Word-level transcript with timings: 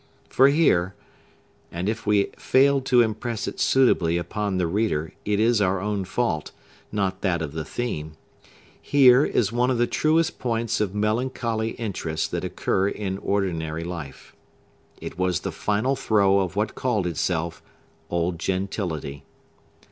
For 0.29 0.47
here,—and 0.47 1.87
if 1.87 2.07
we 2.07 2.31
fail 2.35 2.81
to 2.81 3.03
impress 3.03 3.47
it 3.47 3.59
suitably 3.59 4.17
upon 4.17 4.57
the 4.57 4.65
reader, 4.65 5.13
it 5.25 5.39
is 5.39 5.61
our 5.61 5.79
own 5.79 6.05
fault, 6.05 6.51
not 6.91 7.21
that 7.21 7.43
of 7.43 7.51
the 7.51 7.63
theme, 7.63 8.13
here 8.81 9.23
is 9.23 9.51
one 9.51 9.69
of 9.69 9.77
the 9.77 9.85
truest 9.85 10.39
points 10.39 10.81
of 10.81 10.95
melancholy 10.95 11.73
interest 11.73 12.31
that 12.31 12.43
occur 12.43 12.87
in 12.89 13.19
ordinary 13.19 13.83
life. 13.83 14.35
It 14.99 15.19
was 15.19 15.41
the 15.41 15.51
final 15.51 15.95
throe 15.95 16.39
of 16.39 16.55
what 16.55 16.73
called 16.73 17.05
itself 17.05 17.61
old 18.09 18.39
gentility. 18.39 19.23